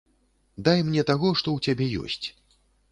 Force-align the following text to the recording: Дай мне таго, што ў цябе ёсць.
Дай 0.69 0.81
мне 0.89 1.05
таго, 1.11 1.27
што 1.43 1.47
ў 1.53 1.59
цябе 1.65 1.85
ёсць. 2.07 2.27